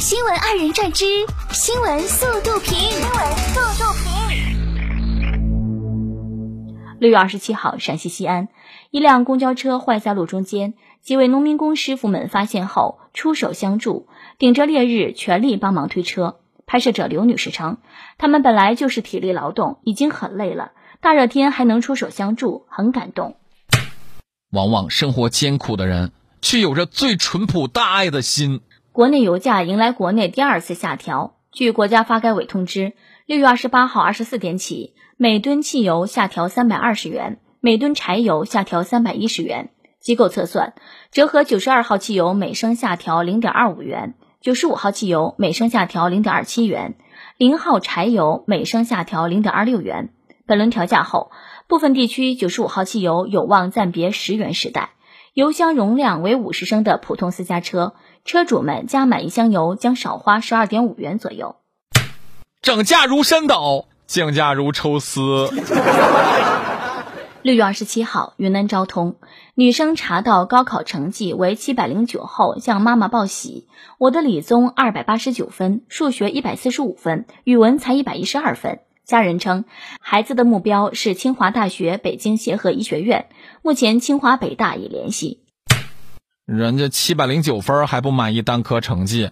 [0.00, 1.04] 新闻二人转之
[1.52, 2.74] 新闻速度评。
[2.74, 4.08] 新闻速度评。
[6.98, 8.48] 六月二十七号，陕西西安，
[8.90, 14.08] 一辆公交车坏在路中间，几位农民工师傅们发现后出手相助，
[14.38, 16.40] 顶着烈日全力帮忙推车。
[16.64, 17.76] 拍摄者刘女士称，
[18.16, 20.72] 他们本来就是体力劳动，已经很累了，
[21.02, 23.36] 大热天还能出手相助，很感动。
[24.50, 28.62] 往往生活艰苦的人，却有着最淳朴大爱的心。
[29.00, 31.32] 国内油价迎来国内第二次下调。
[31.52, 32.92] 据国家发改委通知，
[33.24, 39.70] 六月二十八号二十四点起，每吨汽油下调三百二十元，每吨柴油下调三百一十元。
[40.00, 40.74] 机构测算，
[41.12, 46.96] 折合九十二号汽油每升下调零点二五元，九十五号汽油每升下调零点二七元，
[47.38, 50.10] 零号柴油每升下调零点二六元。
[50.44, 51.30] 本轮调价后，
[51.68, 54.90] 部分地区九十五号汽油有望暂别十元时代。
[55.32, 57.94] 油箱容量为五十升的普通私家车，
[58.24, 61.54] 车主们加满一箱油将少花十二点五元左右。
[62.60, 65.48] 涨价如山倒，降价如抽丝。
[67.42, 69.16] 六月二十七号，云南昭通
[69.54, 79.64] 女生查到高考成绩为七百零九后，向妈妈报喜：“我的理综二百八十九分，数学一百四十五分，语文才一百一十二分。”家人称，
[80.00, 83.26] 孩子的目标是清华大学北京协和医学院。
[83.60, 85.40] 目前，清华北大已联系。
[86.46, 89.30] 人家七百零九分还不满意单科成绩，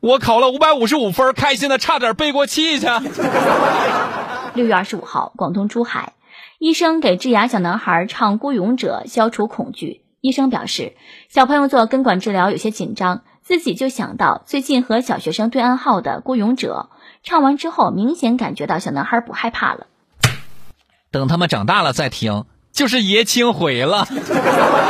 [0.00, 2.86] 我考了五百五十五分，开心的差点背过气去。
[4.54, 6.14] 六月二十五号，广东珠海，
[6.58, 10.02] 医生给智牙小男孩唱《孤勇者》，消除恐惧。
[10.20, 10.94] 医生表示，
[11.28, 16.88] 小朋友做根管治疗有些紧张，自己就想到最近和小学生对暗号的《孤勇者》。
[17.26, 19.88] 唱完之后，明显感觉到小男孩不害怕了。
[21.10, 24.06] 等他们长大了再听，就是爷青回了。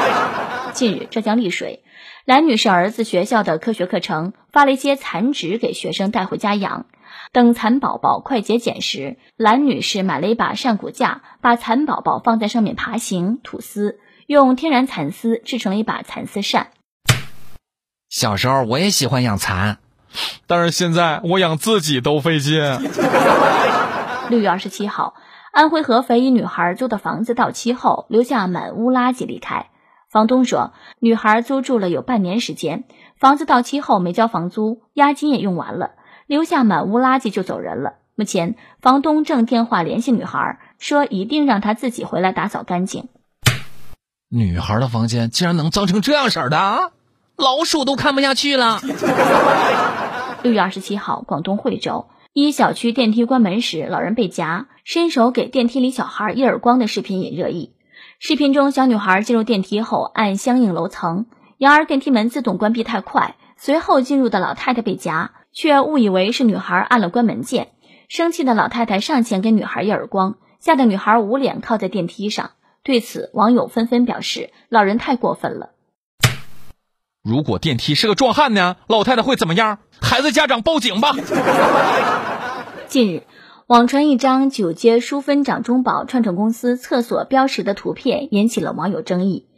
[0.74, 1.82] 近日，浙江丽水
[2.26, 6.84] 兰女士儿子学校的科学课程发了一些蚕纸给学生带回家养。
[7.32, 16.66] 等蚕宝宝快结茧时，兰女士买了一把扇骨架，把蚕宝宝放在上面爬行、吐丝，用天然蚕丝制成了一把蚕丝扇。
[18.10, 19.78] 小时候我也喜欢养蚕。
[20.46, 22.60] 但是现在我养自己都费劲。
[24.28, 25.14] 六月二十七号，
[25.52, 29.66] 安徽合肥一女孩租的房子到期后，留下满屋垃圾离开。
[30.10, 32.84] 房东说，女孩租住了有半年时间，
[33.18, 35.90] 房子到期后没交房租，押金也用完了，
[36.26, 37.94] 留下满屋垃圾就走人了。
[38.14, 43.08] 目前，房东正电话联系女孩，说一定让她自己回来打扫干净。
[44.28, 46.92] 女孩的房间竟然能脏成这样式的，
[47.36, 48.80] 老鼠都看不下去了。
[50.46, 57.72] 六月二十七号，广东惠州一小区电梯关门时，老人被夹，伸手给电梯里小孩一耳光的视频引热议。
[58.20, 61.26] 视频中，小女孩进入电梯后按相应楼层，
[61.58, 67.72] 然而电梯门自动关闭太快，随后进入的老太太被夹，却误以为是女孩按了关门键。
[68.08, 72.52] 生气的老太太上前给女孩一耳光，吓得女孩捂脸靠在电梯上。
[72.84, 75.70] 对此，网友纷纷表示，老人太过分了。
[77.26, 78.76] 如果电梯是个壮汉呢？
[78.86, 79.80] 老太太会怎么样？
[80.00, 81.12] 孩子家长报警吧。
[82.86, 83.24] 近日，
[83.66, 89.48] 网传一张九街淑芬掌中宝串串公司厕所标识的图片引起了网友争议。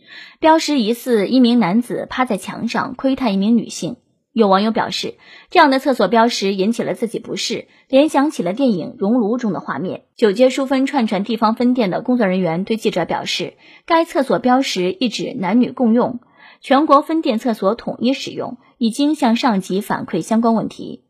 [0.41, 3.97] 标识疑似一名男子趴在墙上窥探一名女性。
[4.33, 5.17] 有网友表示，
[5.51, 10.05] 这样的厕所标识引起了自己不适，联想起了电影《熔炉》中的画面。
[10.17, 16.21] 九街淑芬串串地方分店的工作人员对记者表示，该厕所标识意指男女共用。
[16.61, 21.05] 全国分店厕所统一使用，已经向上级反馈相关问题。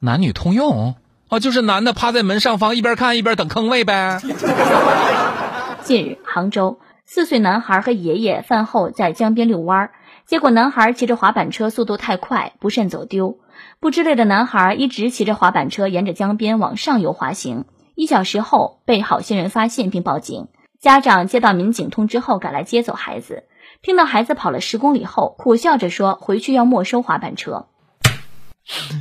[0.00, 0.94] 男女通用
[1.28, 4.20] 哦，就是男的趴在门上方，一边看一边等坑位呗。
[5.82, 9.90] 近日，杭州四岁男孩和爷爷饭后在江边遛弯，
[10.26, 13.38] 结果男孩骑着滑板车速度太快，不慎走丢。
[13.80, 17.64] 不知累的男孩一直骑着滑板车沿着江边往上游滑行，
[17.94, 20.48] 一小时后被好心人发现并报警。
[20.78, 23.44] 家长接到民警通知后赶来接走孩子。
[23.80, 27.66] 听到孩子跑了十公里后，苦笑着说：“回去要没收滑板车。”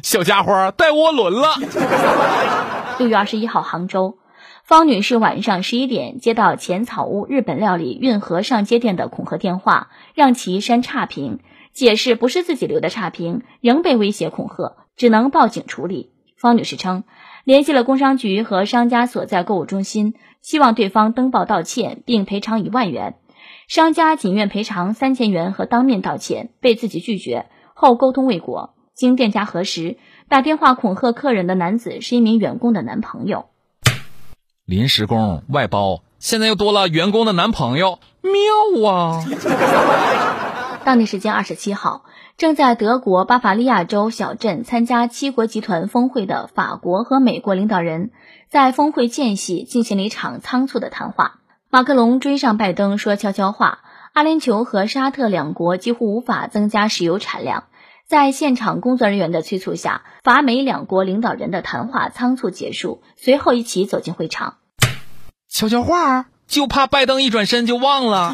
[0.03, 1.55] 小家伙带涡轮了。
[2.99, 4.17] 六月二十一号，杭州
[4.63, 11.39] 方女士晚上十一点接到浅草屋日本料理运河上街店的恐吓电话，让其删差评，
[11.73, 16.11] 解释不是自己留的差评，仍被威胁恐吓，只能报警处理。
[16.37, 17.03] 方女士称，
[17.43, 23.15] 联系了工商局和商家所在购物中心，希望对方登报道歉并赔偿一万元。
[23.67, 28.73] 商家仅愿赔偿三千元和当面道歉，被自己拒绝后沟通未果。
[28.93, 29.97] 经店家核实，
[30.29, 33.47] 打电话恐吓客人的男子是一名员工的男朋友。
[34.65, 39.25] 临时工外包，现在又多了员工的男朋友，妙啊！
[40.85, 42.05] 当地时间二十七号，
[42.37, 48.11] 正在德国巴伐利亚州小镇参加七国集团峰会的法国和美国领导人，
[48.47, 51.41] 在峰会间隙进行了一场仓促的谈话。
[51.69, 53.79] 马克龙追上拜登说悄悄话，
[54.13, 57.65] 阿联酋和沙特两国几乎无法增加石油产量。
[58.05, 64.55] 在现场工作人员的催促下，法美两国领导人的谈话仓促结束，随后一起走进会场。
[65.49, 68.33] 悄悄话，就怕拜登一转身就忘了。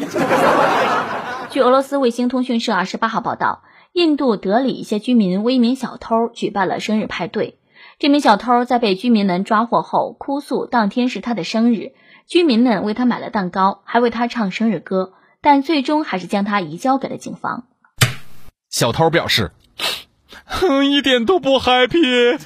[1.50, 3.62] 据俄罗斯卫星通讯社二十八号报道。
[3.92, 7.60] 印度德里一些居民为一名小偷举办了生日派对。
[8.00, 11.92] 这名小偷在被居民们抓获后，哭诉当天是他的生日，
[12.26, 17.64] 居民们为他买了蛋糕，还为他唱生日歌，但最终还是将他移交给了警方。
[18.70, 19.52] 小偷表示，
[20.44, 22.38] 哼一点都不 happy。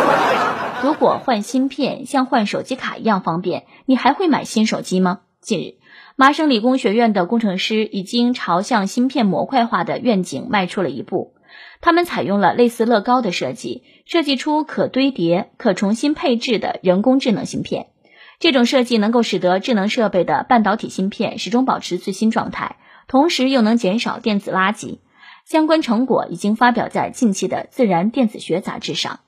[0.84, 5.20] 如果换芯片像换手机卡一样方便，你还会买新手机吗？
[5.40, 5.74] 近日。
[6.18, 11.34] 麻省理工学院的工程师已经朝向芯片模块化的愿景迈出了一步。
[11.80, 17.88] 他们采用了类似乐高的设计，设计出可堆叠、可重新配置的人工智能芯片。
[18.38, 22.76] 这种设计能够使得智能设备的半导体芯片始终保持最新状态，
[23.08, 24.98] 同时又能减少电子垃圾。
[25.44, 29.20] 相关成果已经发表在近期的《自然电子学》杂志上。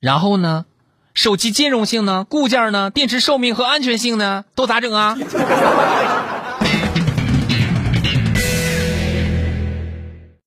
[0.00, 0.64] 然后呢？
[1.12, 2.24] 手机兼容性呢？
[2.28, 2.90] 固件呢？
[2.90, 4.44] 电池寿命和安全性呢？
[4.56, 5.16] 都咋整啊？